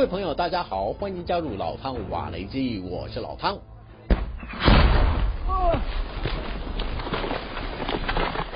[0.00, 3.58] 位朋友，大家好，欢迎加入老汤瓦雷基，我是老汤。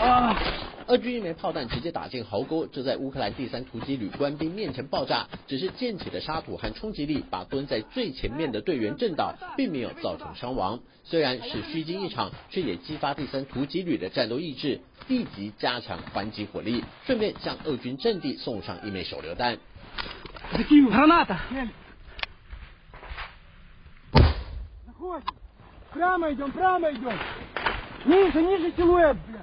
[0.01, 0.35] 啊！
[0.87, 10.81] 俄军一枚炮弹直接打进壕沟，就在乌克兰第三突击旅官兵面前爆炸，只是溅起的沙土和冲击力把蹲在最前面的队员震倒，并没有造成伤亡。
[11.05, 19.59] 虽然是虚惊一场，却也激发第三突击旅的战斗意志，立即加强还击火力，顺便向俄军阵地送上一枚手榴弹。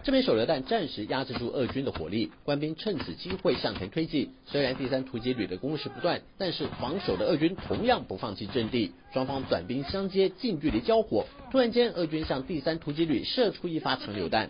[0.03, 4.33] 这枚手榴弹暂时压制住俄军的火力，官兵趁此机会向前推进。
[4.45, 11.25] 虽然第三突击旅的攻势不断，但是防守的俄军同样不放弃阵地，双方短兵相接，近距离交火。
[11.51, 14.49] 突然间，俄军向第三突击旅射出一发长榴弹。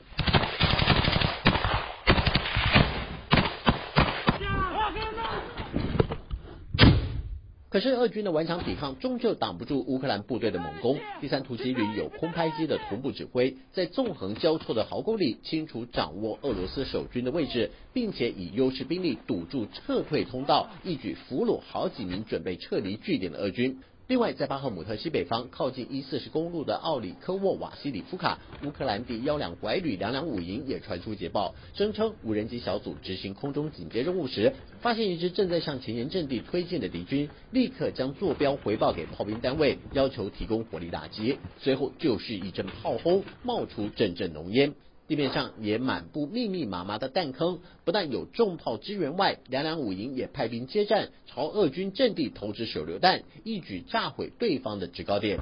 [7.73, 10.99] 可是俄军的顽强抵抗终究挡不住乌克兰部队的猛攻。
[11.19, 23.79] 第三突击旅有空拍机的同步指挥，在纵横交错的壕沟里清楚掌握俄罗斯守军的位置，并且以优势兵力堵住撤退通道，一举俘虏好几名准备撤离据点的俄军。
[24.05, 41.37] 另外，在巴赫姆特西北方靠近一四十公路的奥里科沃瓦西里夫卡，乌克兰第幺两拐旅两两五营也传出捷报，声称无人机小组执行空中警戒任务时，发现一支正在向前沿阵地推进的敌军，立刻将坐标回报给炮兵单位，要求提供火力打击。
[41.61, 44.73] 随后就是一阵炮轰，冒出阵阵浓烟。
[45.07, 55.39] 地面上也满布密密麻麻的弹坑，不但有重炮支援外，两两五营也派兵接战，朝俄军阵地投掷手榴弹，一举炸毁对方的制高点。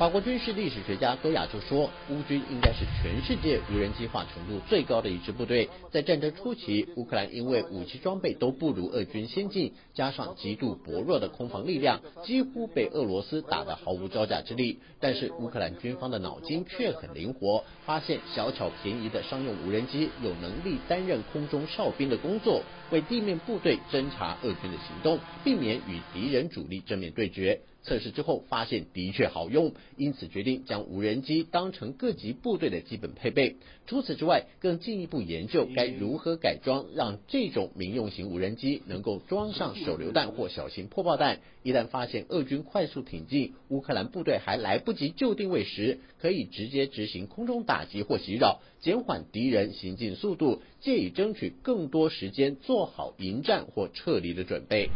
[0.00, 5.68] 法国军事历史学家戈雅就说，乌军应该是全世界无人机化程度最高的一支部队。
[5.92, 14.78] 在战争初期，乌克兰因为武器装备都不如俄军先进，加上极度薄弱的空防力量，几乎被俄罗斯打得毫无招架之力。
[15.00, 27.60] 但是乌克兰军方的脑筋却很灵活，发现小巧便宜的商用无人机有能力担任空中哨兵的工作，为地面部队侦察俄军的行动，避免与敌人主力正面对决。
[27.82, 33.56] 测试之后发现的确好用，因此决定将无人机当成各级部队的基本配备。
[33.86, 41.40] 除此之外，更进一步研究该如何改装，让这种民用型无人机能够装上手榴弹或小型破爆弹。
[41.62, 54.90] 一旦发现俄军快速挺进，乌克兰部队还来不及就定位时，可以直接执行空中打击或袭扰，减缓敌人行进速度，借以争取更多时间做好迎战或撤离的准备。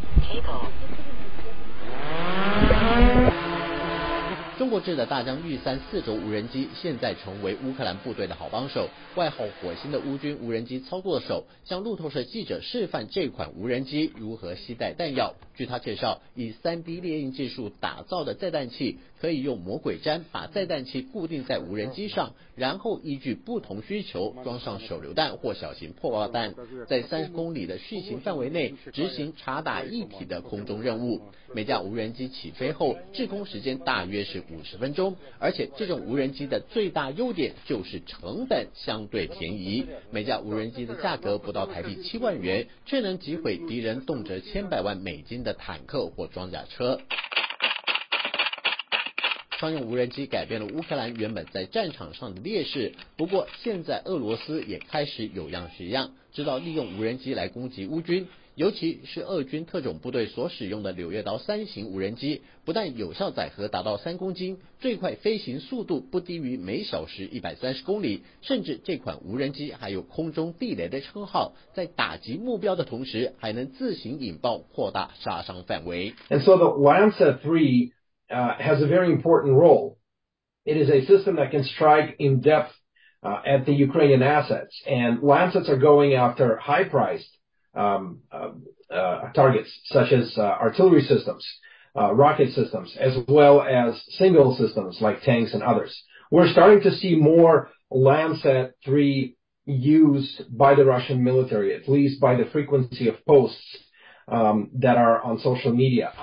[2.69, 3.44] Thank you.
[4.57, 8.89] 中国制的大疆御三四轴无人机现在成为乌克兰部队的好帮手。
[9.17, 15.35] 外号“火星”的乌军无人机操作手向路透社记者示范这款无人机如何携带弹药。
[15.57, 26.55] 据他介绍，以 3D 列印技术打造的载弹器可以用魔鬼毡把载弹器固定在无人机上，然后依据不同需求装上手榴弹或小型破爆弹，
[26.89, 31.23] 在三十公里的续行范围内执行查打一体的空中任务。
[31.55, 39.87] 每架无人机起飞后，滞空时间大约是五十分钟，而且这种无人机的最大优点就是成本相对便宜。
[40.11, 47.01] 每架无人机的价格不到台币七万元，却能击毁敌人动辄千百万美金的坦克或装甲车。
[49.59, 58.27] 商用无人机改变了乌克兰原本在战场上的劣势，不过现在俄罗斯也开始有样学样，知道利用无人机来攻击乌军。
[58.56, 76.14] 尤其是俄军特种部队所使用的柳叶刀三型无人机，不但有效载荷达到三公斤，最快飞行速度不低于每小时一百三十公里，甚至这款无人机还有空中地雷的称号，在打击目标的同时，还能自行引爆，扩大杀伤范围。
[76.30, 77.94] And so the Lancet three
[78.28, 79.96] has a very important role.
[80.66, 82.74] It is a system that can strike in depth
[83.24, 87.30] at the Ukrainian assets, and Lancets are going after high-priced.
[87.74, 91.46] um, uh, targets such as uh, artillery systems,
[91.96, 95.96] uh, rocket systems, as well as single systems like tanks and others.
[96.32, 99.36] We're starting to see more Landsat 3
[99.66, 103.78] used by the Russian military, at least by the frequency of posts
[104.28, 106.14] um, that are on social media.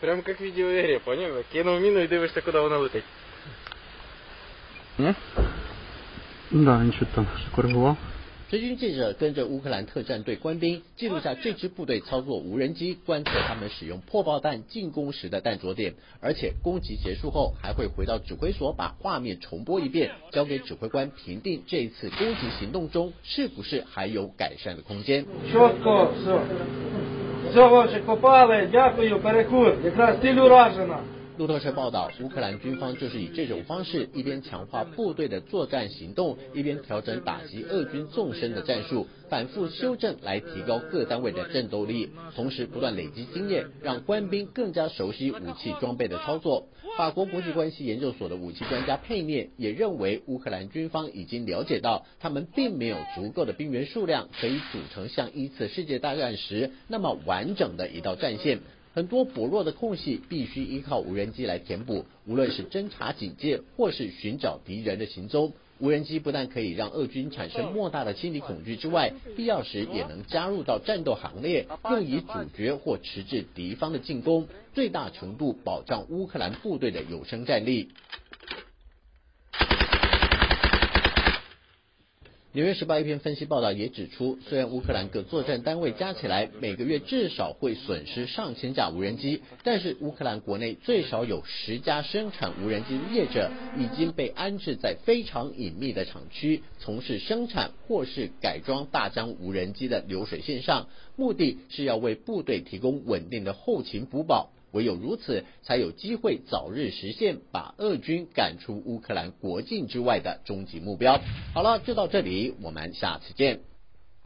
[0.00, 1.42] Прям как в видеоигре, понял?
[1.50, 3.04] Кинул мину и дивишься, куда вона летить.
[8.49, 25.27] 随军记者跟着乌克兰特战队官兵记录下这支部队操作无人机，观测他们使用破爆弹进攻时的弹着点，而且攻击结束后还会回到指挥所把画面重播一遍，交给指挥官评定这一次攻击行动中是不是还有改善的空间。
[31.39, 46.67] 路透社报道，乌克兰军方就是以这种方式，一边强化部队的作战行动，一边调整打击俄军纵深的战术，反复修正来提高各单位的战斗力，同时不断累积经验，让官兵更加熟悉武器装备的操作。
[46.97, 58.59] 法国国际关系研究所的武器专家佩涅也认为，乌克兰军方已经了解到，他们并没有足够的兵员数量，可以组成像一次世界大战时那么完整的一道战线。
[58.93, 77.89] 很多薄弱的空隙必须依靠无人机来填补，无论是侦察警戒或是寻找敌人的行踪，无人机不但可以让俄军产生莫大的心理恐惧之外，必要时也能加入到战斗行列，用以阻绝或迟滞敌方的进攻，最大程度保障乌克兰部队的有生战力。
[82.51, 104.49] 纽约时报一篇分析报道也指出，虽然乌克兰各作战单位加起来每个月至少会损失上千架无人机，但是乌克兰国内最少有十家生产无人机的业者已经被安置在非常隐秘的厂区，从事生产或是改装大疆无人机的流水线上，目的是要为部队提供稳定的后勤补保。
[104.71, 111.19] 唯有如此，才有机会早日实现把俄军赶出乌克兰国境之外的终极目标。
[111.53, 113.68] 好了，就到这里，我们下次见。